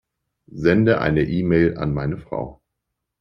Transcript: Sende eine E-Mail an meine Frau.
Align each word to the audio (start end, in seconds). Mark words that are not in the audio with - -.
Sende 0.49 0.99
eine 0.99 1.21
E-Mail 1.25 1.77
an 1.77 1.93
meine 1.93 2.17
Frau. 2.17 2.59